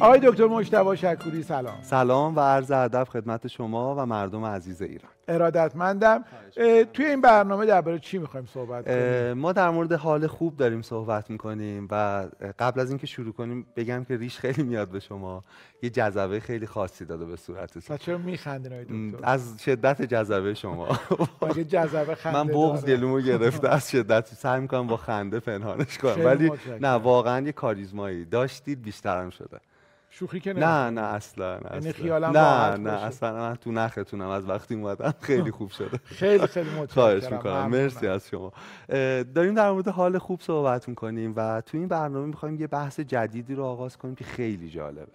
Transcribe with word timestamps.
آقای 0.00 0.20
دکتر 0.22 0.46
مجتبی 0.46 0.96
شکوری 0.96 1.42
سلام. 1.42 1.74
سلام 1.82 2.36
و 2.36 2.40
عرض 2.40 2.70
ادب 2.70 3.04
خدمت 3.04 3.46
شما 3.46 3.94
و 3.98 4.06
مردم 4.06 4.44
عزیز 4.44 4.82
ایران. 4.82 5.10
ارادتمندم. 5.28 6.24
توی 6.92 7.06
این 7.06 7.20
برنامه 7.20 7.66
درباره 7.66 7.98
چی 7.98 8.18
می‌خوایم 8.18 8.46
صحبت 8.46 8.84
کنیم؟ 8.84 9.32
ما 9.32 9.52
در 9.52 9.70
مورد 9.70 9.92
حال 9.92 10.26
خوب 10.26 10.56
داریم 10.56 10.82
صحبت 10.82 11.30
می‌کنیم 11.30 11.88
و 11.90 12.26
قبل 12.58 12.80
از 12.80 12.88
اینکه 12.88 13.06
شروع 13.06 13.32
کنیم 13.32 13.66
بگم 13.76 14.04
که 14.04 14.16
ریش 14.16 14.38
خیلی 14.38 14.62
میاد 14.62 14.88
به 14.88 15.00
شما. 15.00 15.44
یه 15.82 15.90
جذبه 15.90 16.40
خیلی 16.40 16.66
خاصی 16.66 17.04
داده 17.04 17.24
به 17.24 17.36
صورتتون 17.36 17.82
و 17.90 17.96
چرا 17.98 18.18
میخندین 18.18 19.10
دکتر؟ 19.10 19.26
از 19.26 19.54
شدت 19.64 20.02
جذبه 20.02 20.54
شما. 20.54 20.88
جذبه 21.68 22.14
خنده 22.14 22.38
من 22.38 22.46
بغض 22.46 22.84
گلومو 22.84 23.20
گرفته 23.20 23.68
از 23.68 23.90
شدت 23.90 24.26
سعی 24.26 24.60
می‌کنم 24.60 24.86
با 24.86 24.96
خنده 25.06 25.40
پنهانش 25.40 25.98
کنم. 25.98 26.24
ولی 26.24 26.52
نه 26.80 26.88
واقعا 26.88 27.46
یه 27.46 27.52
کاریزمایی 27.52 28.24
داشتید 28.24 28.82
بیشترم 28.82 29.30
شده. 29.30 29.60
شوخی 30.18 30.40
که 30.40 30.52
نه. 30.52 30.90
نه 30.90 31.00
اصلا 31.00 31.60
یعنی 31.72 31.92
خیالم 31.92 32.36
نه 32.36 32.76
نه 32.76 32.90
اصلا 32.90 33.32
من 33.32 33.54
تو 33.54 33.72
نختونم 33.72 34.28
از 34.28 34.48
وقتی 34.48 34.74
اومدم 34.74 35.14
خیلی 35.20 35.50
خوب 35.50 35.70
شده 35.70 35.98
خیلی 36.20 36.46
خیلی 36.46 36.70
متشکرم 36.70 36.86
خواهش 36.86 37.32
می‌کنم. 37.32 37.66
مرسی 37.66 38.06
از 38.06 38.28
شما. 38.28 38.52
داریم 39.34 39.54
در 39.54 39.70
مورد 39.70 39.88
حال 39.88 40.18
خوب 40.18 40.40
صحبت 40.40 40.88
می‌کنیم 40.88 41.32
و 41.36 41.60
تو 41.60 41.78
این 41.78 41.88
برنامه 41.88 42.26
می‌خوایم 42.26 42.60
یه 42.60 42.66
بحث 42.66 43.00
جدیدی 43.00 43.54
رو 43.54 43.64
آغاز 43.64 43.96
کنیم 43.96 44.14
که 44.14 44.24
خیلی 44.24 44.70
جالبه. 44.70 45.12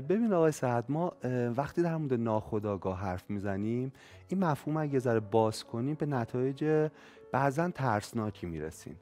ببین 0.00 0.32
آقای 0.32 0.52
سعد 0.52 0.84
ما 0.88 1.12
وقتی 1.56 1.82
در 1.82 1.96
مورد 1.96 2.14
ناخودآگاه 2.14 3.00
حرف 3.00 3.24
می‌زنیم 3.28 3.92
این 4.28 4.44
مفهوم 4.44 4.76
اگه 4.76 4.98
ذره 4.98 5.20
باز 5.20 5.64
کنیم 5.64 5.94
به 5.94 6.06
نتایج 6.06 6.88
بعضا 7.32 7.70
ترسناکی 7.70 8.46
می‌رسیم. 8.46 8.96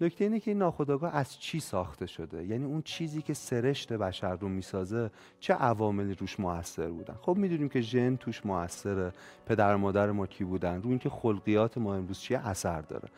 نکته 0.00 0.24
اینه 0.24 0.40
که 0.40 0.50
این 0.50 0.58
ناخودآگاه 0.58 1.16
از 1.16 1.38
چی 1.38 1.60
ساخته 1.60 2.06
شده؟ 2.06 2.46
یعنی 2.46 2.64
اون 2.64 2.82
چیزی 2.82 3.22
که 3.22 3.34
سرشت 3.34 3.92
بشر 3.92 4.36
رو 4.36 4.48
می‌سازه 4.48 5.10
چه 5.40 5.54
عواملی 5.54 6.14
روش 6.14 6.40
موثر 6.40 6.88
بودن؟ 6.88 7.14
خب 7.22 7.36
می‌دونیم 7.36 7.68
که 7.68 7.80
ژن 7.80 8.16
توش 8.16 8.46
موثره 8.46 9.12
پدر 9.46 9.74
و 9.74 9.78
مادر 9.78 10.10
ما 10.10 10.26
کی 10.26 10.44
بودن؟ 10.44 10.82
رو 10.82 10.90
اینکه 10.90 11.08
خلقیات 11.10 11.78
ما 11.78 11.94
امروز 11.94 12.20
چیه؟ 12.20 12.48
اثر 12.48 12.80
داره. 12.80 13.08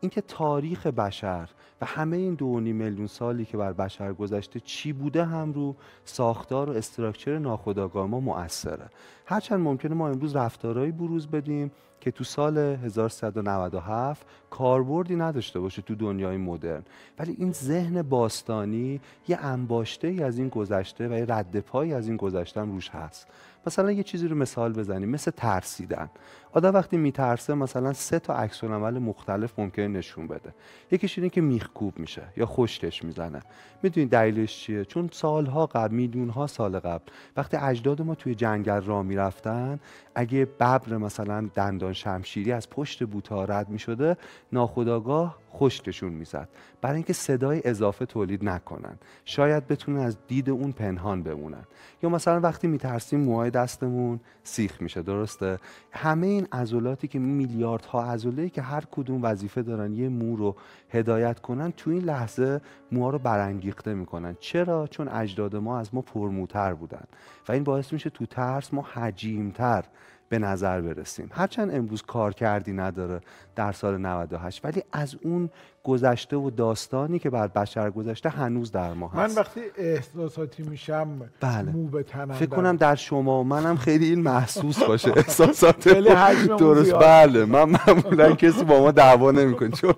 اینکه 0.00 0.20
تاریخ 0.20 0.86
بشر 0.86 1.48
و 1.80 1.86
همه 1.86 2.16
این 2.16 2.34
دو 2.34 2.46
میلیون 2.46 3.06
سالی 3.06 3.44
که 3.44 3.56
بر 3.56 3.72
بشر 3.72 4.12
گذشته 4.12 4.60
چی 4.60 4.92
بوده 4.92 5.24
هم 5.24 5.52
رو 5.52 5.76
ساختار 6.04 6.70
و 6.70 6.72
استراکچر 6.72 7.38
ناخودآگاه 7.38 8.06
ما 8.06 8.20
مؤثره. 8.20 8.90
هرچند 9.26 9.60
ممکنه 9.60 9.94
ما 9.94 10.08
امروز 10.08 10.36
رفتارهایی 10.36 10.92
بروز 10.92 11.26
بدیم 11.26 11.70
که 12.00 12.10
تو 12.10 12.24
سال 12.24 12.58
1397 12.58 14.26
کاربردی 14.50 15.16
نداشته 15.16 15.60
باشه 15.60 15.82
تو 15.82 15.94
دنیای 15.94 16.36
مدرن. 16.36 16.84
ولی 17.18 17.36
این 17.38 17.52
ذهن 17.52 18.02
باستانی 18.02 19.00
یه 19.28 19.36
انباشته 19.36 20.08
از 20.08 20.38
این 20.38 20.48
گذشته 20.48 21.08
و 21.08 21.12
یه 21.12 21.24
رد 21.28 21.60
پایی 21.60 21.94
از 21.94 22.08
این 22.08 22.16
گذشته 22.16 22.60
روش 22.60 22.90
هست. 22.90 23.26
مثلا 23.68 23.92
یه 23.92 24.02
چیزی 24.02 24.28
رو 24.28 24.36
مثال 24.36 24.72
بزنیم 24.72 25.08
مثل 25.08 25.30
ترسیدن. 25.30 26.10
آدم 26.52 26.74
وقتی 26.74 26.96
میترسه 26.96 27.54
مثلا 27.54 27.92
سه 27.92 28.18
تا 28.18 28.34
عکس 28.34 28.64
عمل 28.64 28.98
مختلف 28.98 29.58
ممکنه 29.58 29.88
نشون 29.88 30.26
بده. 30.26 30.54
یکیش 30.90 31.18
اینه 31.18 31.30
که 31.30 31.40
میخکوب 31.40 31.98
میشه 31.98 32.22
یا 32.36 32.46
خشکش 32.46 33.04
می‌زنه. 33.04 33.40
می‌دونید 33.82 34.10
دلیلش 34.10 34.58
چیه؟ 34.58 34.84
چون 34.84 35.08
سالها 35.12 35.66
قبل 35.66 35.94
میلیون 35.94 36.46
سال 36.46 36.78
قبل 36.78 37.04
وقتی 37.36 37.56
اجداد 37.56 38.02
ما 38.02 38.14
توی 38.14 38.34
جنگل 38.34 38.80
را 38.80 39.02
می‌رفتن 39.02 39.80
اگه 40.14 40.44
ببر 40.44 40.96
مثلا 40.96 41.48
دندان 41.54 41.92
شمشیری 41.92 42.52
از 42.52 42.70
پشت 42.70 43.04
بوتا 43.04 43.44
رد 43.44 43.68
می‌شده 43.68 44.16
ناخداگاه 44.52 45.38
خشکشون 45.52 46.12
می‌زد. 46.12 46.48
برای 46.80 46.94
اینکه 46.94 47.12
صدای 47.12 47.62
اضافه 47.64 48.06
تولید 48.06 48.44
نکنن. 48.44 48.98
شاید 49.24 49.66
بتونن 49.66 49.98
از 49.98 50.16
دید 50.28 50.50
اون 50.50 50.72
پنهان 50.72 51.22
بمونن. 51.22 51.64
یا 52.02 52.08
مثلا 52.08 52.40
وقتی 52.40 52.66
میترسیم 52.66 53.20
موهای 53.20 53.50
دستمون 53.50 54.20
سیخ 54.42 54.82
میشه. 54.82 55.02
درسته؟ 55.02 55.58
همه 55.92 56.26
این 56.26 56.46
عضلاتی 56.52 57.08
که 57.08 57.18
میلیاردها 57.18 58.04
عضله 58.04 58.48
که 58.48 58.62
هر 58.62 58.84
کدوم 58.90 59.22
وظیفه 59.22 59.62
دارن 59.62 59.92
یه 59.92 60.08
مو 60.08 60.36
رو 60.36 60.56
هدایت 60.90 61.40
کنن 61.40 61.72
تو 61.72 61.90
این 61.90 62.02
لحظه 62.02 62.60
موها 62.92 63.10
رو 63.10 63.18
برانگیخته 63.18 63.94
می‌کنن. 63.94 64.36
چرا؟ 64.40 64.86
چون 64.86 65.08
اجداد 65.08 65.56
ما 65.56 65.78
از 65.78 65.94
ما 65.94 66.02
پرموتر 66.02 66.74
بودن. 66.74 67.04
و 67.48 67.52
این 67.52 67.64
باعث 67.64 67.92
میشه 67.92 68.10
تو 68.10 68.26
ترس 68.26 68.74
ما 68.74 68.82
حجیمتر 68.82 69.84
به 70.28 70.38
نظر 70.38 70.80
برسیم. 70.80 71.30
هرچند 71.32 71.74
امروز 71.74 72.02
کار 72.02 72.34
کردی 72.34 72.72
نداره 72.72 73.20
در 73.56 73.72
سال 73.72 73.96
98 73.96 74.64
ولی 74.64 74.82
از 74.92 75.16
اون 75.22 75.50
گذشته 75.84 76.36
و 76.36 76.50
داستانی 76.50 77.18
که 77.18 77.30
بر 77.30 77.46
بشر 77.46 77.90
گذشته 77.90 78.28
هنوز 78.28 78.72
در 78.72 78.92
ما 78.92 79.08
هست. 79.08 79.36
من 79.36 79.42
وقتی 79.42 79.60
احساساتی 79.76 80.62
میشم 80.62 81.30
بله. 81.40 81.72
مو 81.72 81.88
به 81.88 82.02
تنم 82.02 82.32
فکر 82.32 82.50
کنم 82.50 82.76
در 82.76 82.94
شما 82.94 83.42
منم 83.42 83.76
خیلی 83.76 84.06
این 84.06 84.20
محسوس 84.20 84.82
باشه 84.82 85.12
احساسات 85.16 85.88
درست. 85.88 86.94
بله 86.94 87.44
من 87.44 87.64
معمولا 87.64 88.32
کسی 88.32 88.64
با 88.64 88.80
ما 88.80 88.90
دعوا 88.90 89.30
نمی‌کنه. 89.30 89.70
چون 89.70 89.94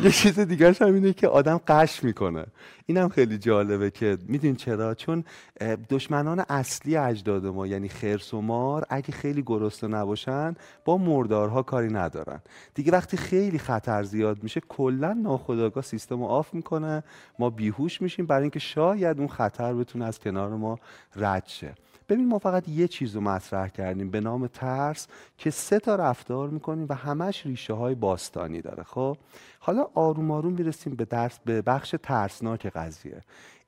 یه 0.00 0.10
چیز 0.10 0.40
دیگرش 0.40 0.82
هم 0.82 0.94
اینه 0.94 1.12
که 1.12 1.28
آدم 1.28 1.60
قش 1.66 2.04
می‌کنه. 2.04 2.46
اینم 2.86 3.08
خیلی 3.08 3.38
جالبه 3.38 3.90
که 3.90 4.18
میدین 4.28 4.56
چرا؟ 4.56 4.94
چون 4.94 5.24
دشمنان 5.90 6.44
اصلی 6.48 6.96
اجداد 6.96 7.46
ما 7.46 7.66
یعنی 7.66 7.88
خرس 7.88 8.34
و 8.34 8.40
مار 8.40 8.86
اگه 8.90 9.12
خیلی 9.12 9.42
گرسنه 9.46 9.96
نباشن 9.96 10.54
با 10.84 10.98
مردارها 10.98 11.62
کاری 11.62 11.92
ندارن. 11.92 12.40
دیگه 12.74 12.92
وقتی 12.92 13.16
خیلی 13.16 13.58
خطر 13.58 14.02
زیاد 14.02 14.42
میشه 14.42 14.53
کلا 14.60 15.12
ناخودآگاه 15.12 15.82
سیستم 15.84 16.18
رو 16.18 16.24
آف 16.24 16.54
می‌کنه. 16.54 17.02
ما 17.38 17.50
بیهوش 17.50 18.02
میشیم 18.02 18.26
برای 18.26 18.42
اینکه 18.42 18.58
شاید 18.58 19.18
اون 19.18 19.28
خطر 19.28 19.74
بتونه 19.74 20.04
از 20.04 20.18
کنار 20.18 20.50
ما 20.50 20.78
رد 21.16 21.46
شه. 21.46 21.74
ببین 22.08 22.28
ما 22.28 22.38
فقط 22.38 22.68
یه 22.68 22.88
چیز 22.88 23.14
رو 23.14 23.20
مطرح 23.20 23.68
کردیم 23.68 24.10
به 24.10 24.20
نام 24.20 24.46
ترس 24.46 25.06
که 25.38 25.50
سه 25.50 25.78
تا 25.78 25.96
رفتار 25.96 26.50
می‌کنیم 26.50 26.86
و 26.88 26.94
همش 26.94 27.46
ریشه 27.46 27.72
های 27.72 27.94
باستانی 27.94 28.60
داره. 28.60 28.82
خب 28.82 29.16
حالا 29.58 29.86
آروم 29.94 30.30
آروم 30.30 30.52
می‌رسیم 30.52 30.94
به 30.94 31.04
درس 31.04 31.38
به 31.44 31.62
بخش 31.62 31.94
ترسناک 32.02 32.66
قضیه. 32.66 33.20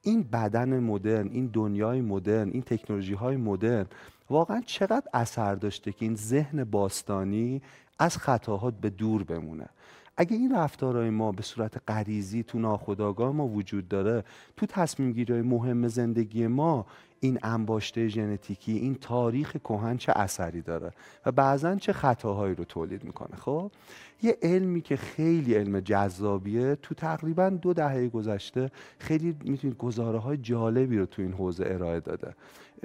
این 0.03 0.23
بدن 0.23 0.81
مدرن 0.81 1.29
این 1.29 1.47
دنیای 1.47 2.01
مدرن 2.01 2.49
این 2.49 2.63
تکنولوژی 2.63 3.15
های 3.15 3.37
مدرن 3.37 3.87
واقعا 4.31 4.63
چقدر 4.67 5.09
اثر 5.15 5.55
داشته 5.55 5.93
که 5.93 6.05
این 6.05 6.17
ذهن 6.17 6.65
باستانی 6.65 7.63
از 7.99 8.17
خطاها 8.17 8.71
به 8.71 8.91
دور 8.91 9.25
بمونه؟ 9.25 9.69
اگه 10.17 10.37
این 10.37 10.55
رفتارهای 10.55 11.11
ما 11.11 11.33
به 11.33 11.43
صورت 11.43 11.83
غریزی 11.89 12.43
تو 12.43 12.59
ناخودآگاه 12.59 13.33
ما 13.33 13.49
وجود 13.49 13.89
داره 13.89 14.25
تو 14.57 14.67
تصمیم 14.67 15.13
گیری 15.13 15.43
مهم 15.43 15.89
زندگی 15.89 16.47
ما 16.47 16.87
این 17.21 17.39
انباشته 17.43 18.09
ژنتیکی 18.09 18.73
این 18.73 18.95
تاریخ 18.95 19.57
کهن 19.57 19.97
چه 19.97 20.13
اثری 20.17 20.63
داره 20.63 20.93
و 21.27 21.33
بعضا 21.33 21.77
چه 21.77 21.93
خطاهایی 21.93 22.55
رو 22.55 22.65
تولید 22.65 23.05
می‌کنه 23.05 23.37
خب؟ 23.37 23.71
یه 24.23 24.39
علمی 24.43 24.81
که 24.81 24.97
خیلی 24.97 25.55
علم 25.55 25.81
جذابیه 25.81 26.75
تو 26.75 26.95
تقریبا 26.95 27.51
دو 27.51 27.73
دهه 27.73 28.09
گذشته 28.09 28.71
خیلی 28.99 29.37
می‌تونید 29.45 29.77
گزاره 29.77 30.19
های 30.19 30.37
جالبی 30.37 30.99
رو 30.99 31.07
تو 31.07 31.23
این 31.23 31.33
حوزه 31.33 31.65
ارائه 31.67 32.01
داده. 32.01 32.35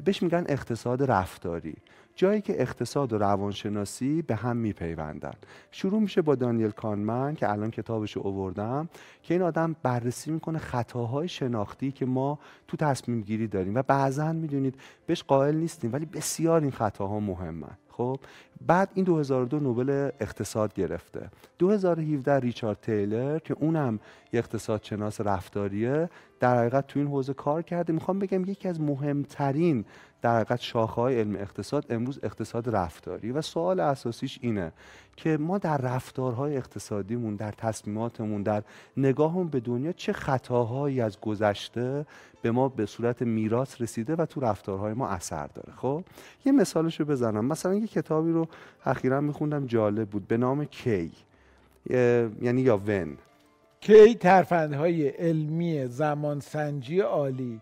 بهش 0.05 0.23
میگن 0.23 0.45
اقتصاد 0.49 1.03
رفتاری. 1.03 1.75
جایی 2.15 2.41
که 2.41 2.61
اقتصاد 2.61 3.13
و 3.13 3.17
روانشناسی 3.17 4.21
به 4.21 4.35
هم 4.35 4.57
میپیوندن. 4.57 5.33
شروع 5.71 6.01
میشه 6.01 6.21
با 6.21 6.35
دانیل 6.35 6.71
کانمن 6.71 7.35
که 7.35 7.49
الان 7.51 7.71
کتابش 7.71 8.11
رو 8.11 8.21
اووردم 8.27 8.89
که 9.23 9.33
این 9.33 9.43
آدم 9.43 9.75
بررسی 9.83 10.31
می‌کنه 10.31 10.59
خطاهای 10.59 11.27
شناختی 11.27 11.91
که 11.91 12.05
ما 12.05 12.39
تو 12.67 12.77
تصمیم 12.77 13.21
گیری 13.21 13.47
داریم 13.47 13.75
و 13.75 13.81
بعضا 13.81 14.33
می‌دونید 14.33 14.75
بهش 15.05 15.23
قائل 15.23 15.55
نیستیم 15.55 15.93
ولی 15.93 16.05
بسیار 16.05 16.61
این 16.61 16.71
خطاها 16.71 17.19
مهمن. 17.19 17.77
خب 17.89 18.19
بعد 18.67 18.89
این 18.93 19.05
2002 19.05 19.59
نوبل 19.59 20.09
اقتصاد 20.19 20.73
گرفته. 20.73 21.29
2017 21.59 22.39
ریچارد 22.39 22.77
تیلر 22.81 23.39
که 23.39 23.53
اونم 23.53 23.99
یه 24.33 24.39
اقتصاد 24.39 24.83
شناس 24.83 25.21
رفتاریه 25.21 26.09
در 26.39 26.57
حقیقت 26.57 26.87
تو 26.87 26.99
این 26.99 27.07
حوزه 27.07 27.33
کار 27.33 27.61
کرده. 27.61 27.93
می‌خوام 27.93 28.19
بگم 28.19 28.45
یکی 28.45 28.67
از 28.67 28.81
مهمترین 28.81 29.85
در 30.21 30.35
حقیقت 30.35 30.59
شاخه 30.59 31.01
های 31.01 31.19
علم 31.19 31.35
اقتصاد 31.35 31.85
امروز 31.89 32.19
اقتصاد 32.23 32.75
رفتاری 32.75 33.31
و 33.31 33.41
سوال 33.41 33.79
اساسیش 33.79 34.39
اینه 34.41 34.71
که 35.15 35.37
ما 35.37 35.57
در 35.57 35.77
رفتارهای 35.77 36.57
اقتصادیمون 36.57 37.35
در 37.35 37.51
تصمیماتمون 37.51 38.43
در 38.43 38.63
نگاهمون 38.97 39.47
به 39.47 39.59
دنیا 39.59 39.91
چه 39.91 40.13
خطاهایی 40.13 41.01
از 41.01 41.19
گذشته 41.19 42.05
به 42.41 42.51
ما 42.51 42.69
به 42.69 42.85
صورت 42.85 43.21
میراث 43.21 43.81
رسیده 43.81 44.15
و 44.15 44.25
تو 44.25 44.39
رفتارهای 44.39 44.93
ما 44.93 45.07
اثر 45.07 45.47
داره. 45.47 45.73
خب 45.75 46.03
یه 46.45 46.51
مثالش 46.51 46.99
رو 46.99 47.05
بزنم. 47.05 47.45
مثلا 47.45 47.75
یه 47.75 47.87
کتابی 47.87 48.31
رو 48.31 48.47
اخیرا 48.85 49.21
میخوندم 49.21 49.65
جالب 49.65 50.09
بود 50.09 50.27
به 50.27 50.37
نام 50.37 50.65
کی 50.65 51.11
یعنی 52.41 52.61
یا 52.61 52.77
ون. 52.77 53.17
کی 53.79 54.15
ترفندهای 54.15 55.07
علمی 55.07 55.87
زمانسنجی 55.87 56.99
عالی. 56.99 57.61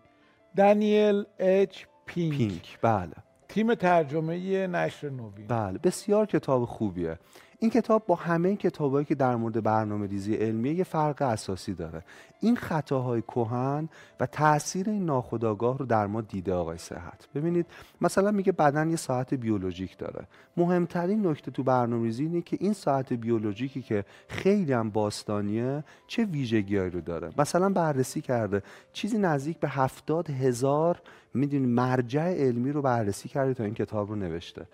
دانیل 0.56 1.26
اچ 1.40 1.84
پینک. 2.10 2.38
پینک. 2.38 2.80
بله. 2.82 3.14
تیم 3.50 3.76
ترجمه 3.76 4.68
نشر 4.68 5.10
نوین. 5.10 5.48
بله. 5.48 5.78
بسیار 5.78 6.26
کتاب 6.26 6.66
خوبیه. 6.66 7.20
این 7.62 7.72
کتاب 7.72 8.06
با 8.08 8.16
همه 8.16 8.56
کتابایی 8.56 9.06
که 9.06 9.16
در 9.16 9.36
مورد 9.36 9.64
برنامه 9.64 10.08
ریزی 10.08 10.36
علمیه 10.36 10.74
یه 10.74 10.84
فرق 10.84 11.22
اساسی 11.22 11.74
داره. 11.74 12.04
این 12.40 12.56
خطاهای 12.56 13.22
کهن 13.22 13.90
و 14.20 14.26
تاثیر 14.26 14.90
این 14.90 15.06
ناخودآگاه 15.06 15.78
رو 15.78 15.86
در 15.86 16.08
ما 16.08 16.22
دیده 16.22 16.54
آقای 16.54 16.78
صحت. 16.78 17.28
ببینید 17.36 17.66
مثلا 18.02 18.32
میگه 18.32 18.52
بدن 18.52 18.90
یه 18.90 18.96
ساعت 18.96 19.34
بیولوژیک 19.34 19.98
داره. 19.98 20.28
مهمترین 20.58 21.28
نکته 21.28 21.52
تو 21.52 21.64
برنامه‌ریزی 21.64 22.24
اینه 22.24 22.42
که 22.42 22.58
این 22.60 22.74
ساعت 22.74 23.14
بیولوژیکی 23.14 23.82
که 23.82 24.06
خیلی 24.28 24.74
هم 24.74 24.90
باستانیه 24.90 25.84
چه 26.08 26.26
ویژگیهایی 26.26 26.90
رو 26.90 27.02
داره؟ 27.02 27.30
مثلا 27.38 27.70
بررسی 27.70 28.22
کرده. 28.22 28.64
چیزی 28.94 29.18
نزدیک 29.18 29.60
به 29.60 29.70
هفتاد 29.70 30.30
هزار 30.30 31.02
می‌دونی 31.34 31.68
مرجع 31.68 32.34
علمی 32.34 32.72
رو 32.72 32.82
بررسی 32.82 33.30
کرده 33.30 33.54
تا 33.54 33.64
این 33.64 33.74
کتاب 33.74 34.10
رو 34.10 34.16
نوشته. 34.16 34.68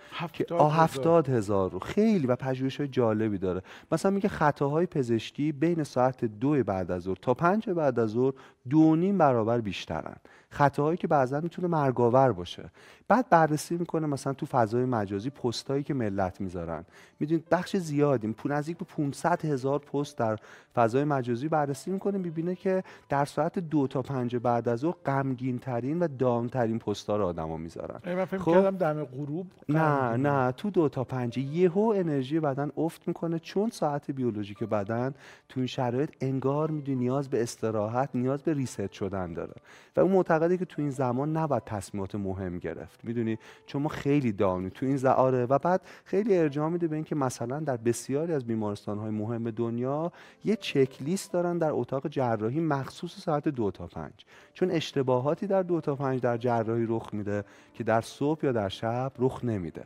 هفتاد 0.59 1.29
هزار. 1.29 1.71
رو. 1.71 1.79
خیلی 1.79 2.27
و 2.27 2.35
پژوهش 2.35 2.77
های 2.77 2.87
جالبی 2.87 3.37
داره. 3.37 3.61
مثلا 3.91 4.11
میگه 4.11 4.29
خطاهای 4.29 4.85
پزشکی 4.85 5.51
بین 5.51 5.83
ساعت 5.83 6.25
دو 6.25 6.63
بعد 6.63 6.91
از 6.91 7.01
ظهر 7.01 7.17
تا 7.21 7.33
پنج 7.33 7.69
بعد 7.69 7.99
از 7.99 8.09
ظهر 8.09 8.33
دو 8.69 8.95
نیم 8.95 9.17
برابر 9.17 9.61
بیشترن. 9.61 10.15
خطاهایی 10.49 10.97
که 10.97 11.07
بعضا 11.07 11.39
می‌تونه 11.39 11.67
مرگاور 11.67 12.31
باشه. 12.31 12.71
بعد 13.07 13.29
بررسی 13.29 13.77
می‌کنه 13.77 14.07
مثلا 14.07 14.33
تو 14.33 14.45
فضای 14.45 14.85
مجازی 14.85 15.29
پستایی 15.29 15.83
که 15.83 15.93
ملت 15.93 16.41
می‌ذارن. 16.41 16.85
می‌دونید 17.19 17.49
بخش 17.49 17.77
زیادی 17.77 18.27
پول 18.27 18.51
نزدیک 18.51 18.77
به 18.77 18.85
500 18.85 19.45
هزار 19.45 19.79
پست 19.79 20.17
در 20.17 20.39
فضای 20.75 21.03
مجازی 21.03 21.47
بررسی 21.47 21.91
می‌کنه. 21.91 22.17
می‌بینه 22.17 22.55
که 22.55 22.83
در 23.09 23.25
ساعت 23.25 23.59
دو 23.59 23.87
تا 23.87 24.01
پنج 24.01 24.35
بعد 24.35 24.69
از 24.69 24.79
ظهر 24.79 24.95
غمگین 25.05 25.59
ترین 25.59 25.99
و 25.99 26.07
دام 26.07 26.44
ترین 26.47 26.79
پستا 26.79 27.17
رو 27.17 27.25
آدما 27.25 27.57
می‌ذارن. 27.57 27.99
من 28.05 28.25
فکر 28.25 28.37
خب 28.37 28.77
دم 28.77 29.03
غروب 29.03 29.47
نه 29.69 30.17
نه 30.17 30.51
تو 30.51 30.69
دو 30.69 30.89
تا 30.89 31.03
پنج 31.03 31.37
یهو 31.37 31.93
انرژی 31.97 32.39
بدن 32.39 32.71
افت 32.77 33.07
می‌کنه 33.07 33.39
چون 33.39 33.69
ساعت 33.69 34.11
بیولوژیک 34.11 34.63
بدن 34.63 35.13
تو 35.49 35.59
این 35.59 35.67
شرایط 35.67 36.09
انگار 36.21 36.71
می‌دونی 36.71 36.97
نیاز 36.97 37.29
به 37.29 37.43
استراحت 37.43 38.09
نیاز 38.13 38.43
به 38.43 38.53
ریست 38.53 38.91
شدن 38.91 39.33
داره. 39.33 39.53
و 39.95 39.99
اون 39.99 40.11
معتقده 40.11 40.57
که 40.57 40.65
تو 40.65 40.81
این 40.81 40.91
زمان 40.91 41.37
نباید 41.37 41.63
تصمیمات 41.63 42.15
مهم 42.15 42.59
گرفت. 42.59 43.05
می‌دونی؟ 43.05 43.37
چون 43.65 43.81
ما 43.81 43.89
خیلی 43.89 44.31
داونی 44.31 44.69
تو 44.69 44.85
این 44.85 44.97
زعاره 44.97 45.45
و 45.45 45.59
بعد 45.59 45.81
خیلی 46.05 46.37
ارجاع 46.37 46.69
میده 46.69 46.87
به 46.87 46.95
اینکه 46.95 47.15
مثلا 47.15 47.59
در 47.59 47.77
بسیاری 47.77 48.33
از 48.33 48.45
بیمارستان 48.45 48.97
های 48.97 49.09
مهم 49.09 49.51
دنیا 49.51 50.11
یه 50.45 50.55
چک 50.55 51.01
لیست 51.01 51.33
دارن 51.33 51.57
در 51.57 51.69
اتاق 51.71 52.07
جراحی 52.07 52.59
مخصوص 52.59 53.19
ساعت 53.19 53.47
دو 53.47 53.71
تا 53.71 53.87
پنج. 53.87 54.13
چون 54.53 54.71
اشتباهاتی 54.71 55.47
در 55.47 55.63
دو 55.63 55.81
تا 55.81 55.95
پنج 55.95 56.21
در 56.35 56.41
جراحی 56.41 56.85
رخ 56.89 57.09
میده 57.13 57.43
که 57.73 57.83
در 57.83 58.01
صبح 58.01 58.45
یا 58.45 58.51
در 58.51 58.69
شب 58.69 59.11
رخ 59.19 59.45
نمیده. 59.45 59.83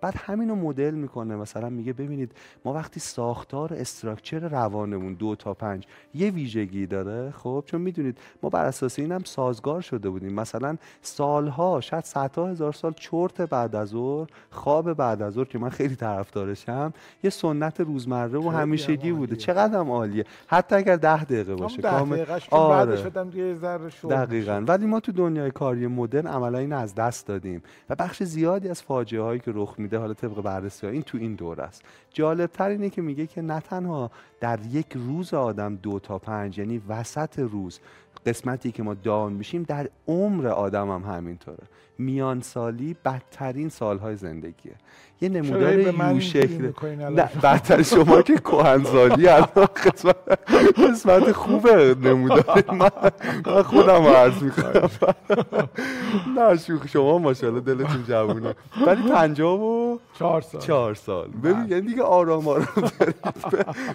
بعد 0.00 0.14
همین 0.16 0.48
رو 0.48 0.54
مدل 0.54 0.94
می‌کنه 0.94 1.36
مثلا 1.36 1.68
میگه 1.68 1.92
ببینید 1.92 2.32
ما 2.64 2.72
وقتی 2.72 3.00
ساختار 3.00 3.74
استراکچر 3.74 4.48
روانمون 4.48 5.14
دو 5.14 5.34
تا 5.36 5.54
پنج 5.54 5.86
یه 6.14 6.30
ویژگی 6.30 6.86
داره 6.86 7.30
خب 7.30 7.64
چون 7.66 7.80
می‌دونید 7.80 8.18
ما 8.42 8.50
بر 8.50 8.64
اساس 8.64 8.98
این 8.98 9.12
هم 9.12 9.24
سازگار 9.24 9.80
شده 9.80 10.10
بودیم. 10.10 10.32
مثلا 10.32 10.76
سالها 11.02 11.80
شاید 11.80 12.04
صدها 12.04 12.48
هزار 12.48 12.72
سال 12.72 12.92
چرت 12.92 13.40
بعد 13.40 13.76
از 13.76 13.88
ظهر 13.88 14.28
خواب 14.50 14.92
بعد 14.92 15.22
از 15.22 15.32
ظهر 15.32 15.44
که 15.44 15.58
من 15.58 15.68
خیلی 15.68 15.96
طرفدارشم 15.96 16.92
یه 17.24 17.30
سنت 17.30 17.80
روزمره 17.80 18.38
و 18.38 18.48
همیشگی 18.48 19.12
بوده. 19.12 19.36
چقدر 19.36 19.78
هم 19.78 19.90
عالیه. 19.90 20.24
حتی 20.46 20.74
اگر 20.74 20.96
ده 20.96 21.24
دقیقه 21.24 21.54
باشه. 21.54 21.82
کامل. 21.82 22.24
آره. 22.50 22.96
دقیقا. 24.10 24.64
ولی 24.68 24.86
ما 24.86 25.00
تو 25.00 25.12
دنیای 25.12 25.50
کاری 25.50 25.86
مدرن 25.92 26.26
عملا 26.26 26.58
این 26.58 26.72
از 26.72 26.94
دست 26.94 27.26
دادیم. 27.26 27.62
و 27.90 27.94
بخش 27.94 28.22
زیادی 28.22 28.68
از 28.68 28.82
فاجعه 28.82 29.22
هایی 29.22 29.40
که 29.40 29.52
رخ 29.54 29.74
میده 29.78 29.98
حالا 29.98 30.14
طبق 30.14 30.40
بررسی 30.42 30.86
این 30.86 31.02
تو 31.02 31.18
این 31.18 31.34
دور 31.34 31.60
است. 31.60 31.82
جالب 32.10 32.50
تر 32.50 32.68
اینه 32.68 32.90
که 32.90 33.02
میگه 33.02 33.26
که 33.26 33.42
نه 33.42 33.60
تنها 33.60 34.10
در 34.40 34.58
یک 34.70 34.86
روز 34.94 35.34
آدم 35.34 35.76
دو 35.76 35.98
تا 35.98 36.18
پنج 36.18 36.58
یعنی 36.58 36.82
وسط 36.88 37.38
روز 37.38 37.80
قسمتی 38.26 38.72
که 38.72 38.82
ما 38.82 38.94
دان 38.94 39.32
میشیم 39.32 39.62
در 39.62 39.88
عمر 40.08 40.46
آدم 40.46 40.90
هم 40.90 41.14
همینطوره. 41.14 41.64
میان 42.02 42.40
سالی 42.40 42.96
بدترین 43.04 43.68
سالهای 43.68 44.16
زندگیه. 44.16 44.72
یه 45.22 45.28
نمودار 45.28 45.80
یو 45.80 46.20
شکل 46.20 46.72
بدتر 47.42 47.82
شما 47.82 48.22
که 48.22 48.34
کهنسالی 48.34 49.28
الان 49.28 49.46
قسمت 50.88 51.32
خوبه 51.32 51.96
نمودار 52.02 52.64
من, 52.72 53.62
خودم 53.62 54.02
عرض 54.02 54.42
می‌کنم. 54.42 54.90
نه 56.36 56.56
شوخ 56.56 56.88
شما 56.88 57.18
ماشاءالله 57.18 57.60
دلتون 57.60 58.04
جوونه. 58.08 58.54
ولی 58.86 59.02
پنجاه 59.02 59.60
و 59.60 59.98
چهار 60.18 60.40
سال. 60.40 60.60
چهار 60.60 60.94
سال. 60.94 61.28
ببین 61.28 61.66
یعنی 61.68 61.80
دیگه 61.80 62.02
آرام 62.02 62.48
آرام 62.48 62.66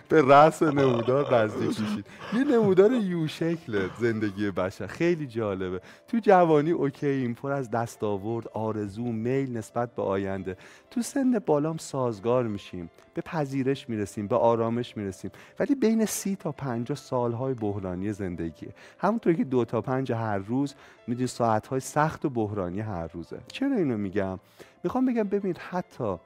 به 0.09 0.21
رأس 0.21 0.63
نمودار 0.63 1.43
نزدیک 1.43 1.67
میشید. 1.67 2.05
یه 2.33 2.43
نمودار 2.43 2.91
یو 2.91 3.27
شکل 3.27 3.89
زندگی 3.99 4.51
بشر. 4.51 4.87
خیلی 4.87 5.27
جالبه. 5.27 5.81
تو 6.07 6.17
جوانی 6.17 6.71
اوکی 6.71 7.07
این 7.07 7.33
پر 7.33 7.51
از 7.51 7.71
دستاورد 7.97 8.47
آرزو 8.47 9.03
میل 9.03 9.57
نسبت 9.57 9.95
به 9.95 10.01
آینده. 10.01 10.57
تو 10.91 11.01
سن 11.01 11.39
بالام 11.45 11.77
سازگار 11.77 12.43
میشیم 12.43 12.89
به 13.13 13.21
پذیرش 13.21 13.89
می‌رسیم 13.89 14.27
به 14.27 14.35
آرامش 14.35 14.97
می‌رسیم. 14.97 15.31
ولی 15.59 15.75
بین 15.75 16.05
سی 16.05 16.35
تا 16.35 16.51
پنجاه 16.51 16.97
سالهای 16.97 17.53
بحرانی 17.53 18.13
زندگیه. 18.13 18.69
همونطور 18.99 19.33
که 19.33 19.43
دو 19.43 19.65
تا 19.65 19.81
پنج 19.81 20.11
هر 20.11 20.37
روز 20.37 20.75
می‌دونی 21.07 21.27
ساعتهای 21.27 21.79
سخت 21.79 22.25
و 22.25 22.29
بحرانی 22.29 22.79
هر 22.79 23.07
روزه. 23.07 23.39
چرا 23.47 23.75
اینو 23.75 23.97
میگم؟ 23.97 24.39
می‌خوام 24.83 25.05
بگم 25.05 25.23
ببینید 25.23 25.57
حتی 25.57 26.17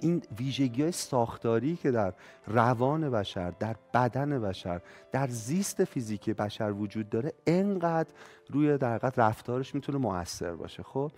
این 0.00 0.22
ویژگی 0.38 0.82
های 0.82 0.92
ساختاری 0.92 1.76
که 1.76 1.90
در 1.90 2.12
روان 2.46 3.10
بشر 3.10 3.50
در 3.50 3.76
بدن 3.94 4.40
بشر 4.40 4.80
در 5.12 5.26
زیست 5.28 5.84
فیزیکی 5.84 6.32
بشر 6.32 6.72
وجود 6.72 7.10
داره 7.10 7.32
انقدر 7.46 8.08
روی 8.50 8.78
در 8.78 8.98
رفتارش 8.98 9.74
می‌تونه 9.74 9.98
موثر 9.98 10.52
باشه. 10.52 10.82
خب 10.82 11.12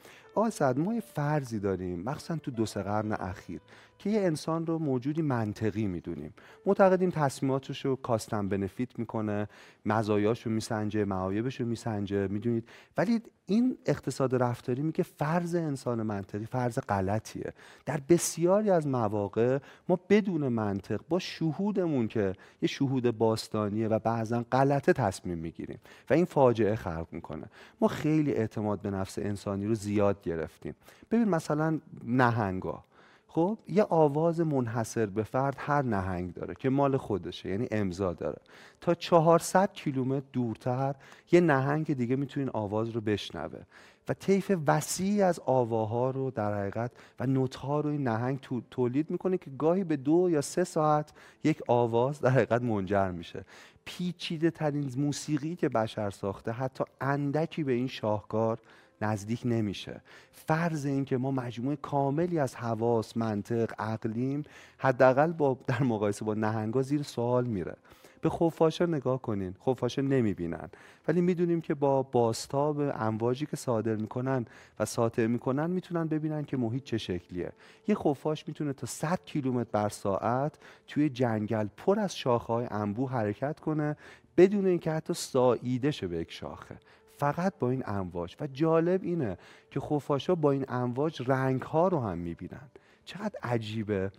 سعد 0.51 0.79
ما 0.79 0.95
یه 0.95 1.01
فرضی 1.01 1.59
داریم 1.59 2.03
مخصوصا 2.03 2.37
تو 2.37 2.51
دو 2.51 2.67
سه 2.67 2.83
قرن 2.83 3.13
اخیر 3.13 3.61
که 3.99 4.11
یه 4.11 4.21
انسان 4.21 4.67
رو 4.67 4.79
موجودی 4.79 5.23
منطقی 5.23 5.87
می‌دونیم. 5.87 6.35
معتقدیم 6.67 7.11
تصمیماتش 7.11 7.85
رو 7.85 7.97
کاستن 7.97 8.49
بنفیت 8.49 8.99
می‌کنه 8.99 9.49
مزایاش 9.87 10.47
رو 10.47 10.53
میسنجه 10.53 11.05
معایبش 11.05 11.61
رو 11.61 11.67
میسنجه 11.67 12.27
می‌دونید؟ 12.29 12.69
ولی 12.97 13.23
این 13.47 13.79
اقتصاد 13.87 14.35
رفتاری 14.35 14.83
میگه 14.83 15.05
فرض 15.05 15.55
انسان 15.55 16.03
منطقی 16.03 16.47
فرض 16.47 16.79
غلطیه. 16.79 17.53
در 17.87 18.01
بسیاری 18.09 18.71
از 18.71 18.87
مواقع 18.87 19.59
ما 19.89 20.01
بدون 20.09 20.49
منطق 20.49 21.01
با 21.09 21.19
شهودمون 21.19 22.09
که 22.09 22.33
یه 22.63 22.69
شهود 22.69 23.19
باستانیه 23.19 23.89
و 23.89 23.99
بعضا 23.99 24.45
غلطه 24.53 24.93
تصمیم 24.93 25.39
می‌گیریم 25.39 25.79
و 26.11 26.15
این 26.15 26.25
فاجعه 26.25 26.75
خلق 26.75 27.07
می‌کنه. 27.13 27.47
ما 27.81 27.89
خیلی 27.89 28.33
اعتماد 28.33 28.81
به 28.81 28.91
نفس 28.91 29.19
انسانی 29.19 29.67
رو 29.67 29.75
زیاد 29.75 30.18
گرفتیم. 30.23 30.75
ببین 31.11 31.29
مثلا 31.29 31.81
نهنگا. 32.05 32.85
خب 33.31 33.59
یه 33.69 33.83
آواز 33.83 34.41
منحصر 34.41 35.07
به 35.07 35.23
فرد 35.23 35.57
هر 35.59 35.83
نهنگ 35.83 36.35
داره 36.35 36.55
که 36.55 36.69
مال 36.69 36.97
خودشه 36.97 37.49
یعنی 37.49 37.69
امضا 37.71 38.13
داره. 38.13 38.39
تا 38.81 38.95
400 38.95 39.73
کیلومتر 39.73 40.27
دورتر 40.33 40.95
یه 41.33 41.41
نهنگ 41.41 41.95
دیگه 41.95 42.17
می‌تونه 42.17 42.51
آواز 42.53 42.91
رو 42.91 43.01
بشنوه. 43.01 43.61
و 44.09 44.15
طیف 44.15 44.53
وسیعی 44.67 45.23
از 45.23 45.41
آواها 45.47 46.11
رو 46.11 46.31
در 46.31 46.61
حقیقت 46.61 46.91
و 47.21 47.27
نوتها 47.27 47.81
رو 47.81 47.91
این 47.91 48.09
نهنگ 48.09 48.41
تولید 48.71 49.11
می‌کنه 49.11 49.39
که 49.39 49.51
گاهی 49.51 49.85
به 49.85 49.97
دو 49.97 50.31
یا 50.31 50.41
سه 50.41 50.65
ساعت 50.65 51.13
یک 51.45 51.63
آواز 51.69 52.21
در 52.21 52.31
حقیقت 52.31 52.63
منجر 52.63 53.11
میشه. 53.11 53.45
پیچیده 53.85 54.51
ترین 54.51 54.93
موسیقی 54.97 55.57
که 55.57 55.69
بشر 55.69 56.11
ساخته 56.11 56.53
حتی 56.53 56.85
اندکی 57.01 57.65
به 57.65 57.73
این 57.73 57.87
شاهکار 57.87 58.59
نزدیک 59.03 59.43
نمیشه. 59.45 60.01
فرض 60.33 60.87
این 60.87 61.05
که 61.05 61.17
ما 61.17 61.31
مجموعه 61.31 61.77
کاملی 61.77 62.39
از 62.39 62.57
حواس 62.57 63.17
منطق 63.17 63.73
عقلیم 63.79 64.45
حداقل 64.79 65.33
با 65.33 65.59
در 65.67 65.83
مقایسه 65.83 66.25
با 66.25 66.35
نهنگا 66.35 66.83
زیر 66.83 67.03
سوال 67.03 67.45
میره. 67.45 67.77
به 68.21 68.31
خفاشا 68.31 68.87
نگاه 68.87 69.23
کنین. 69.23 69.55
خفاشا 69.67 70.03
نمی‌بینن. 70.03 70.69
ولی 71.09 71.21
می‌دونیم 71.21 71.61
که 71.61 71.75
با 71.75 72.03
باستاب 72.03 72.81
امواجی 72.81 73.47
که 73.47 73.57
صادر 73.57 73.97
می‌کنن 73.97 74.47
و 74.79 74.85
ساطع 74.85 75.27
می‌کنن 75.27 75.71
می‌تونن 75.71 76.09
ببینن 76.09 76.45
که 76.45 76.57
محیط 76.57 76.85
چه 76.85 76.99
شکلیه. 76.99 77.53
یه 77.89 77.95
خفاش 77.95 78.49
می‌تونه 78.49 78.73
تا 78.73 78.87
100 78.87 79.21
کیلومتر 79.25 79.71
بر 79.73 79.89
ساعت 79.89 80.59
توی 80.87 81.09
جنگل 81.09 81.67
پر 81.77 82.01
از 82.01 82.17
شاخه 82.17 82.53
های 82.53 82.67
انبوه 82.71 83.11
حرکت 83.11 83.61
کنه 83.61 83.97
بدون 84.37 84.67
اینکه 84.67 84.93
حتی 84.93 85.15
ساییده 85.15 85.91
شه 85.91 86.07
به 86.07 86.19
یک 86.19 86.33
شاخه. 86.33 86.77
فقط 87.19 87.53
با 87.59 87.71
این 87.71 87.83
امواج. 87.87 88.37
و 88.41 88.47
جالب 88.47 89.03
اینه 89.03 89.39
که 89.71 89.81
خفاشا 89.81 90.35
با 90.35 90.51
این 90.51 90.65
امواج 90.69 91.23
رنگ 91.27 91.63
ها 91.63 91.89
رو 91.89 92.01
هم 92.01 92.19
می‌بینن. 92.19 92.69
چقدر 93.05 93.39
عجیبه. 93.43 94.11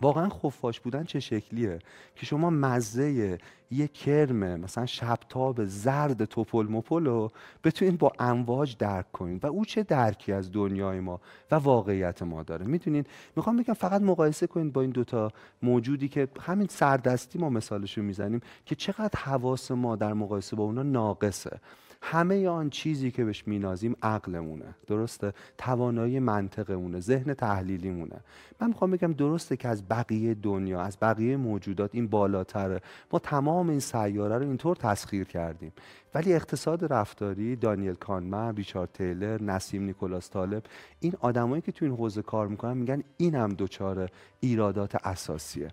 واقعا 0.00 0.28
خفاش 0.28 0.80
بودن 0.80 1.04
چه 1.04 1.20
شکلیه؟ 1.20 1.78
که 2.14 2.26
شما 2.26 2.50
مزه 2.50 3.38
یه 3.70 3.88
کرم 3.88 4.60
مثلا 4.60 4.86
شبتاب 4.86 5.64
زرد 5.64 6.24
توپل 6.24 6.66
مپل 6.70 7.06
رو 7.06 7.30
بتونین 7.64 7.96
با 7.96 8.12
امواج 8.18 8.76
درک 8.76 9.12
کنین 9.12 9.40
و 9.42 9.46
او 9.46 9.64
چه 9.64 9.82
درکی 9.82 10.32
از 10.32 10.52
دنیای 10.52 11.00
ما 11.00 11.20
و 11.50 11.54
واقعیت 11.54 12.22
ما 12.22 12.42
داره. 12.42 12.66
می‌تونین 12.66 13.04
می‌خوام 13.36 13.56
بگم 13.56 13.74
فقط 13.74 14.02
مقایسه 14.02 14.46
کنین 14.46 14.70
با 14.70 14.80
این 14.80 14.90
دوتا 14.90 15.32
موجودی 15.62 16.08
که 16.08 16.28
همین 16.40 16.66
سردستی 16.70 17.38
ما 17.38 17.50
مثالشو 17.50 18.02
می‌زنیم 18.02 18.40
که 18.64 18.74
چقدر 18.74 19.18
حواس 19.18 19.70
ما 19.70 19.96
در 19.96 20.12
مقایسه 20.12 20.56
با 20.56 20.64
اونا 20.64 20.82
ناقصه. 20.82 21.60
همه 22.08 22.48
آن 22.48 22.70
چیزی 22.70 23.10
که 23.10 23.24
بهش 23.24 23.42
مینازیم 23.46 23.96
عقلمونه. 24.02 24.74
درسته؟ 24.86 25.32
توانایی 25.58 26.18
منطقمونه 26.18 27.00
ذهن 27.00 27.34
تحلیلیمونه. 27.34 28.20
من 28.60 28.68
می‌خوام 28.68 28.90
بگم 28.90 29.12
درسته 29.12 29.56
که 29.56 29.68
از 29.68 29.88
بقیه 29.88 30.34
دنیا 30.34 30.80
از 30.80 30.98
بقیه 31.02 31.36
موجودات 31.36 31.90
این 31.94 32.06
بالاتره. 32.06 32.80
ما 33.12 33.18
تمام 33.18 33.68
این 33.68 33.80
سیاره 33.80 34.38
رو 34.38 34.42
اینطور 34.42 34.76
تسخیر 34.76 35.24
کردیم. 35.24 35.72
ولی 36.16 36.32
اقتصاد 36.32 36.92
رفتاری 36.92 37.56
دانیل 37.56 37.94
کانمن 37.94 38.56
ریچارد 38.56 38.92
تیلر 38.92 39.42
نسیم 39.42 39.82
نیکولاس 39.82 40.30
طالب 40.30 40.62
این 41.00 41.14
آدمایی 41.20 41.62
که 41.62 41.72
تو 41.72 41.84
این 41.84 41.94
حوزه 41.94 42.22
کار 42.22 42.48
می‌کنن 42.48 42.76
میگن 42.76 43.02
این 43.16 43.34
هم 43.34 43.48
دوچاره 43.48 44.08
ایرادات 44.40 45.06
اساسیه. 45.06 45.68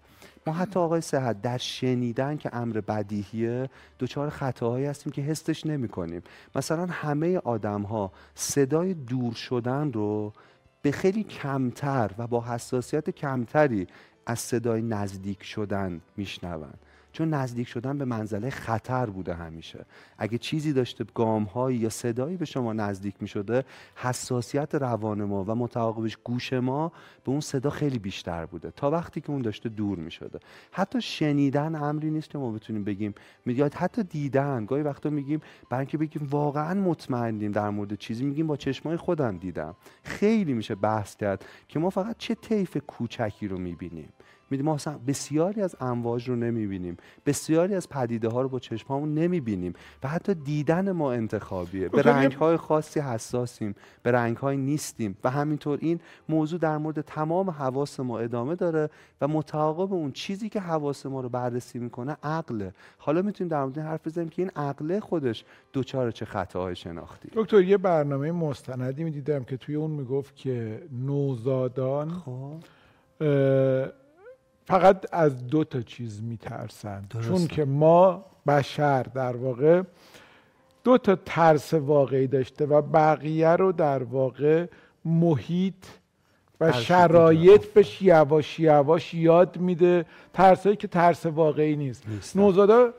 ما 0.47 0.53
حتی 0.53 0.79
آقای 0.79 1.01
صحت 1.01 1.41
در 1.41 1.57
شنیدن 1.57 2.37
که 2.37 2.55
امر 2.55 2.81
بدیهیه 2.81 3.69
دوچار 3.99 4.29
خطاهایی 4.29 4.85
هستیم 4.85 5.11
که 5.13 5.21
حسش 5.21 5.65
نمی 5.65 5.87
کنیم 5.87 6.21
مثلا 6.55 6.85
همه 6.85 7.37
آدم 7.37 7.81
ها 7.81 8.11
صدای 8.35 8.93
دور 8.93 9.33
شدن 9.33 9.91
رو 9.91 10.33
به 10.81 10.91
خیلی 10.91 11.23
کمتر 11.23 12.11
و 12.17 12.27
با 12.27 12.41
حساسیت 12.41 13.09
کمتری 13.09 13.87
از 14.25 14.39
صدای 14.39 14.81
نزدیک 14.81 15.43
شدن 15.43 16.01
میشنوند 16.17 16.79
چون 17.13 17.29
نزدیک 17.29 17.67
شدن 17.67 17.97
به 17.97 18.05
منزله 18.05 18.49
خطر 18.49 19.05
بوده 19.05 19.33
همیشه. 19.33 19.85
اگه 20.17 20.37
چیزی 20.37 20.73
داشته 20.73 21.05
گام 21.13 21.47
یا 21.69 21.89
صدایی 21.89 22.37
به 22.37 22.45
شما 22.45 22.73
نزدیک 22.73 23.15
می 23.19 23.27
شده 23.27 23.63
حساسیت 23.95 24.75
روان 24.75 25.23
ما 25.23 25.43
و 25.43 25.55
متعاقبش 25.55 26.17
گوش 26.23 26.53
ما 26.53 26.91
به 27.23 27.31
اون 27.31 27.39
صدا 27.39 27.69
خیلی 27.69 27.99
بیشتر 27.99 28.45
بوده. 28.45 28.71
تا 28.71 28.91
وقتی 28.91 29.21
که 29.21 29.29
اون 29.29 29.41
داشته 29.41 29.69
دور 29.69 29.99
می 29.99 30.11
شده 30.11 30.39
حتی 30.71 31.01
شنیدن 31.01 31.75
امری 31.75 32.11
نیست 32.11 32.29
که 32.29 32.37
ما 32.37 32.51
بتونیم 32.51 32.83
بگیم. 32.83 33.13
میگه 33.45 33.69
حتی 33.75 34.03
دیدن. 34.03 34.65
گاهی 34.65 34.83
وقتا 34.83 35.09
میگیم 35.09 35.41
برای 35.69 35.79
اینکه 35.79 35.97
بگیم 35.97 36.27
واقعا 36.31 36.73
مطمئنیم 36.73 37.51
در 37.51 37.69
مورد 37.69 37.95
چیزی 37.95 38.25
میگیم 38.25 38.47
با 38.47 38.57
چشمای 38.57 38.97
خودم 38.97 39.37
دیدم. 39.37 39.75
خیلی 40.03 40.53
میشه 40.53 40.75
بحث 40.75 41.15
کرد 41.15 41.45
که 41.67 41.79
ما 41.79 41.89
فقط 41.89 42.15
چه 42.17 42.35
طیف 42.35 42.77
کوچکی 42.77 43.47
رو 43.47 43.57
می‌بینیم. 43.57 44.09
میدیم 44.49 44.65
ما 44.65 44.77
بسیاری 45.07 45.61
از 45.61 45.75
امواج 45.79 46.29
رو 46.29 46.35
نمی‌بینیم. 46.35 46.97
بسیاری 47.25 47.75
از 47.75 47.89
پدیده 47.89 48.29
ها 48.29 48.41
رو 48.41 48.49
با 48.49 48.59
چشمامون 48.59 49.13
نمی‌بینیم. 49.13 49.73
و 50.03 50.07
حتی 50.07 50.33
دیدن 50.33 50.91
ما 50.91 51.11
انتخابیه. 51.11 51.89
به 51.89 52.01
رنگ 52.01 52.31
های 52.31 52.57
خاصی 52.57 52.99
حساسیم. 52.99 53.75
به 54.03 54.11
رنگ 54.11 54.37
های 54.37 54.57
نیستیم. 54.57 55.17
و 55.23 55.29
همینطور 55.29 55.79
این 55.81 55.99
موضوع 56.29 56.59
در 56.59 56.77
مورد 56.77 57.01
تمام 57.01 57.49
حواس 57.49 57.99
ما 57.99 58.19
ادامه 58.19 58.55
داره 58.55 58.89
و 59.21 59.27
متعاقب 59.27 59.93
اون 59.93 60.11
چیزی 60.11 60.49
که 60.49 60.59
حواس 60.59 61.05
ما 61.05 61.21
رو 61.21 61.29
بررسی 61.29 61.79
می‌کنه 61.79 62.17
عقله. 62.23 62.73
حالا 62.97 63.21
می‌تونیم 63.21 63.49
در 63.49 63.63
مورد 63.63 63.77
حرف 63.77 64.07
بزنیم 64.07 64.29
که 64.29 64.41
این 64.41 64.51
عقله 64.55 64.99
خودش 64.99 65.45
دوچار 65.73 66.11
چه 66.11 66.25
خطاهای 66.25 66.75
شناختی. 66.75 67.29
دکتر 67.33 67.61
یه 67.61 67.77
برنامه 67.77 68.31
مستندی 68.31 69.03
می‌دیدم 69.03 69.43
که 69.43 69.57
توی 69.57 69.75
اون 69.75 69.91
می‌گفت 69.91 70.35
که 70.35 70.83
نوزادان 71.05 72.09
خب. 72.09 72.53
فقط 74.65 75.05
از 75.11 75.47
دو 75.47 75.63
تا 75.63 75.81
چیز 75.81 76.21
میترسن. 76.21 77.05
چون 77.27 77.47
که 77.47 77.65
ما 77.65 78.25
بشر 78.47 79.03
در 79.03 79.35
واقع 79.35 79.81
دو 80.83 80.97
تا 80.97 81.15
ترس 81.15 81.73
واقعی 81.73 82.27
داشته 82.27 82.65
و 82.65 82.81
بقیه 82.81 83.49
رو 83.49 83.71
در 83.71 84.03
واقع 84.03 84.65
محیط 85.05 85.85
و 86.61 86.71
شرایط 86.71 87.65
بهش 87.73 88.01
یواش 88.01 88.59
یواش 88.59 89.13
یاد 89.13 89.57
میده. 89.57 90.05
ترسایی 90.33 90.75
که 90.75 90.87
ترس 90.87 91.25
واقعی 91.25 91.75
نیست. 91.75 92.03
نوزادا 92.35 92.93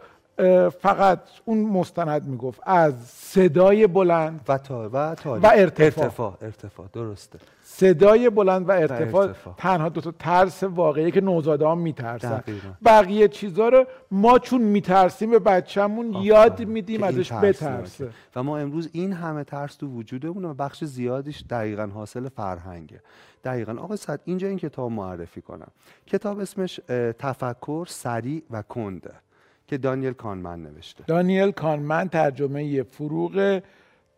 فقط 0.81 1.21
اون 1.45 1.59
مستند 1.59 2.27
می‌گفت 2.27 2.61
از 2.63 2.95
صدای 3.07 3.87
بلند 3.87 4.41
و, 4.49 4.59
تا 4.59 4.91
و, 4.93 4.97
و 5.25 5.51
ارتفاع. 5.55 6.05
ارتفاع 6.05 6.37
ارتفاع 6.43 6.87
درسته. 6.93 7.39
صدای 7.63 8.31
بلند 8.31 8.69
و 8.69 8.73
ارتفاع, 8.73 9.33
تنها 9.57 9.89
دو 9.89 10.01
تا 10.01 10.13
ترس 10.19 10.63
واقعی 10.63 11.11
که 11.11 11.21
نوزاده 11.21 11.67
ها 11.67 11.75
میترسن. 11.75 12.43
بقیه 12.85 13.29
چیزها 13.29 13.69
رو 13.69 13.85
ما 14.11 14.39
چون 14.39 14.61
میترسیم 14.61 15.31
به 15.31 15.39
بچه‌مون 15.39 16.13
یاد 16.23 16.65
میدیم 16.65 17.03
ازش 17.03 17.33
بترسه. 17.33 18.09
و 18.37 18.43
ما 18.43 18.59
امروز 18.59 18.89
این 18.93 19.13
همه 19.13 19.45
ترس 19.45 19.77
تو 19.77 19.87
وجودمون 19.87 20.45
و 20.45 20.55
بخش 20.55 20.85
زیادیش 20.85 21.45
دقیقا 21.51 21.87
حاصل 21.87 22.29
فرهنگه. 22.29 23.01
دقیقا. 23.45 23.73
آقای 23.73 23.97
صد 23.97 24.21
اینجا 24.25 24.49
این 24.49 24.59
کتاب 24.59 24.91
معرفی 24.91 25.41
کنم. 25.41 25.69
کتاب 26.07 26.39
اسمش 26.39 26.81
تفکر 27.19 27.87
سریع 27.89 28.43
و 28.51 28.63
کنده 28.63 29.13
که 29.75 29.79
دانیل 29.79 30.13
کانمن 30.13 30.63
نوشته. 30.63 31.05
دانیل 31.07 31.51
کانمن 31.51 32.09
ترجمه 32.09 32.83
فروغ 32.83 33.63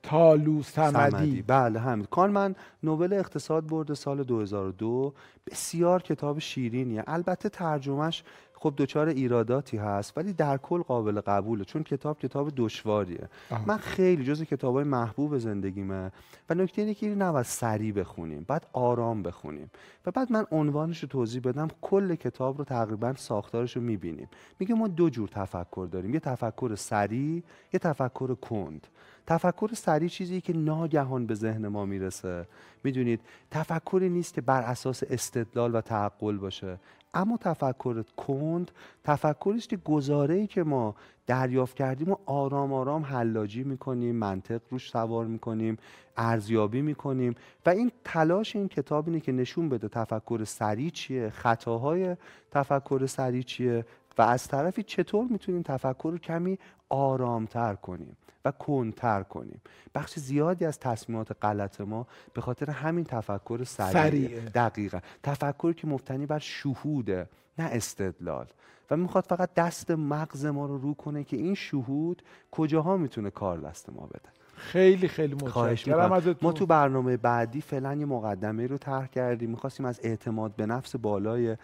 تالو 0.03 0.63
سمدی. 0.63 1.43
بله 1.43 1.81
همین. 1.81 2.07
کانمن 2.11 2.55
نوبل 2.83 3.13
اقتصاد 3.13 3.67
برده 3.67 3.95
سال 3.95 4.23
2002 4.23 5.15
بسیار 5.51 6.03
کتاب 6.03 6.39
شیرینیه. 6.39 7.05
البته 7.07 7.49
ترجمهش 7.49 8.25
خب 8.59 8.75
دچار 8.77 9.09
ایراداتی 9.09 9.77
هست 9.77 10.19
ولی 10.19 10.33
در 10.33 10.57
کل 10.57 10.83
قابل 10.83 11.21
قبوله 11.21 11.65
چون 11.65 11.83
کتاب 11.83 12.19
کتاب 12.19 12.53
دشواریه. 12.57 13.29
من 13.67 13.77
خیلی 13.77 14.25
جز 14.25 14.43
کتابای 14.43 14.85
محبوب 14.85 15.39
زندگیمه 15.39 16.13
و 16.51 16.55
نکته 16.55 16.83
اینه 16.83 16.95
که 16.95 17.15
نباید 17.15 17.47
سریع 17.47 17.93
بخونیم 17.93 18.45
بعد 18.49 18.67
آرام 18.73 19.23
بخونیم. 19.23 19.71
و 20.07 20.11
بعد 20.11 20.33
من 20.33 20.47
عنوانش 20.51 21.03
رو 21.03 21.09
توضیح 21.09 21.41
بدم 21.41 21.69
کل 21.81 22.15
کتاب 22.15 22.59
رو 22.59 22.65
تقریبا 22.65 23.15
ساختارش 23.15 23.77
رو 23.77 23.83
می‌بینیم. 23.83 24.29
میگه 24.59 24.75
ما 24.75 24.89
دو 24.89 25.11
جور 25.11 25.29
تفکر 25.29 25.89
داریم 25.93 26.15
یه 26.15 26.21
تفکر 26.21 26.75
سریع 26.75 27.43
یه 27.73 27.79
تفکر 27.79 28.35
کند. 28.35 28.87
تفکر 29.27 29.71
سریع 29.75 30.09
چیزی 30.09 30.41
که 30.41 30.53
ناگهان 30.53 31.27
به 31.27 31.35
ذهن 31.35 31.69
ما 31.69 31.85
می‌رسه. 31.85 32.47
می‌دونید 32.85 33.21
تفکری 33.51 34.09
نیست 34.09 34.35
که 34.35 34.41
بر 34.41 34.63
اساس 34.63 35.03
استدلال 35.11 35.75
و 35.75 35.81
تعقل 35.81 36.37
باشه. 36.37 36.79
اما 37.17 37.37
تفکر 37.37 38.03
کند. 38.03 38.71
تفکری 39.05 39.61
که 39.61 39.77
گزاره 39.77 40.47
که 40.47 40.63
ما 40.63 40.95
دریافت 41.27 41.77
کردیم 41.77 42.11
و 42.11 42.17
آرام 42.27 42.73
آرام 42.73 43.03
حلاجی 43.03 43.65
می‌کنیم 43.65 44.17
منطق 44.17 44.61
روش 44.71 44.91
سوار 44.91 45.27
می‌کنیم 45.27 45.77
ارزیابی 46.17 46.83
می‌کنیم 46.83 47.35
و 47.67 47.71
این 47.71 47.93
تلاش 48.05 48.57
این 48.57 48.69
کتاب 48.69 49.07
اینه 49.09 49.21
که 49.21 49.33
نشون 49.33 49.69
بده 49.69 49.89
تفکر 49.89 50.45
سریع 50.45 50.91
چیه 50.91 51.31
خطاهای 51.31 52.17
تفکر 52.51 53.07
سریع 53.07 53.43
چیه 53.43 53.85
و 54.19 54.23
از 54.23 54.49
طرفی 54.49 54.83
چطور 54.83 55.27
می‌تونیم 55.31 55.63
تفکر 55.63 56.09
رو 56.13 56.19
کمی 56.19 56.59
آرامتر 56.89 57.75
کنیم 57.75 58.17
و 58.45 58.51
کنتر 58.51 59.23
کنیم؟ 59.23 59.61
بخش 59.95 60.19
زیادی 60.19 60.65
از 60.65 60.79
تصمیمات 60.79 61.37
غلط 61.45 61.81
ما 61.81 62.07
به 62.35 62.41
خاطر 62.41 62.71
همین 62.71 63.05
تفکر 63.05 63.65
سریع. 63.65 64.41
دقیقا. 64.41 64.99
تفکری 65.23 65.75
که 65.75 65.87
مبتنی 65.87 66.27
بر 66.27 66.39
شهوده 66.39 67.29
نه 67.59 67.65
استدلال. 67.65 68.47
و 68.91 68.97
می‌خواد 68.97 69.25
فقط 69.25 69.55
دست 69.55 69.91
مغز 69.91 70.45
ما 70.45 70.67
رو 70.67 70.79
رو 70.79 70.95
کنه 70.95 71.25
که 71.25 71.37
این 71.37 71.55
شهود 71.55 72.23
کجاها 72.51 72.97
می‌تونه 72.97 73.31
کار 73.31 73.59
دست 73.59 73.91
ما 73.91 74.07
بده؟ 74.07 74.29
خیلی 74.57 75.09
خیلی 75.09 75.35
متشکرم 75.35 76.13
ازتون. 76.13 76.35
ما 76.43 76.53
تو 76.53 76.67
برنامه 76.67 77.17
بعدی 77.17 77.61
فعلا 77.61 77.95
یه 77.95 78.07
مقدمه 78.07 78.67
رو 78.67 78.79
طرح 78.79 79.07
کردیم. 79.07 79.51
می‌خواستیم 79.51 79.87
از 79.87 80.01
اعتماد 80.03 80.57
به 80.57 80.67
نفس 80.67 80.97
بالای 80.97 81.57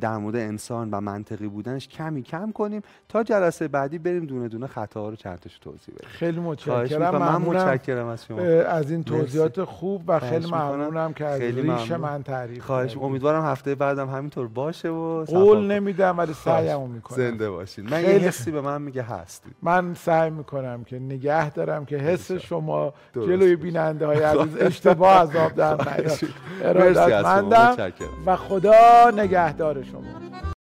در 0.00 0.16
مورد 0.16 0.36
انسان 0.36 0.90
و 0.90 1.00
منطقی 1.00 1.48
بودنش 1.48 1.88
کمی 1.88 2.22
کم 2.22 2.52
کنیم 2.52 2.82
تا 3.08 3.22
جلسه 3.22 3.68
بعدی 3.68 3.98
بریم 3.98 4.24
دونه 4.24 4.48
دونه 4.48 4.66
خطاها 4.66 5.08
رو 5.08 5.16
چند 5.16 5.38
توضیح 5.60 5.94
بدیم. 5.94 6.08
خیلی 6.08 6.40
متشکرم. 6.40 7.18
من 7.18 7.36
متشکرم 7.36 8.06
از 8.06 8.24
شما. 8.24 8.40
از 8.40 8.90
این 8.90 9.04
توضیحات 9.04 9.64
خوب 9.64 10.02
و 10.06 10.20
خیلی 10.20 10.46
ممنونم 10.46 11.12
که 11.12 11.24
از 11.24 11.40
ریش 11.40 11.92
من 11.92 12.22
تعریف 12.22 12.64
خواهش 12.64 12.96
امیدوارم 12.96 13.44
هفته 13.44 13.74
بعدم 13.74 14.08
همینطور 14.08 14.48
باشه 14.48 14.88
و 14.88 15.24
قول 15.24 15.72
نمیدم 15.72 16.18
ولی 16.18 16.32
سعیمو 16.32 16.86
می‌کنم. 16.86 17.16
زنده 17.16 17.50
باشین. 17.50 17.88
من 17.90 18.02
یه 18.02 18.08
حسی 18.08 18.50
به 18.50 18.60
من 18.60 18.82
میگه 18.82 19.02
هستی 19.02 19.50
من 19.62 19.94
سعی 19.94 20.30
می‌کنم 20.30 20.84
که 20.84 20.98
نگه 20.98 21.50
دارم 21.50 21.84
که 21.84 21.96
حس 21.96 22.32
شما 22.38 22.92
جلوی 23.14 23.56
بیننده 23.56 24.06
های 24.06 24.22
عزیز 24.32 24.56
اشتباه 24.60 25.20
از 25.20 25.36
آب 25.36 25.54
در 25.54 25.74
نیاد. 25.98 26.18
ارادتمندم 26.62 27.76
و 28.26 28.36
خدا 28.36 29.10
نگهدار 29.16 29.82
شما. 29.82 30.55